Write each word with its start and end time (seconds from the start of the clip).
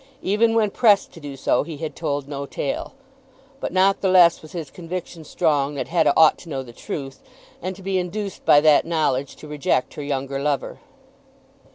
Even 0.23 0.55
when 0.55 0.71
pressed 0.71 1.11
to 1.11 1.19
do 1.19 1.35
so 1.37 1.61
he 1.61 1.77
had 1.77 1.95
told 1.95 2.27
no 2.27 2.47
tale. 2.47 2.95
But 3.59 3.71
not 3.71 4.01
the 4.01 4.07
less 4.09 4.41
was 4.41 4.51
his 4.53 4.71
conviction 4.71 5.23
strong 5.23 5.75
that 5.75 5.89
Hetta 5.89 6.11
ought 6.17 6.39
to 6.39 6.49
know 6.49 6.63
the 6.63 6.73
truth, 6.73 7.21
and 7.61 7.75
to 7.75 7.83
be 7.83 7.99
induced 7.99 8.43
by 8.43 8.61
that 8.61 8.83
knowledge 8.83 9.35
to 9.35 9.47
reject 9.47 9.93
her 9.93 10.01
younger 10.03 10.39
lover. 10.39 10.79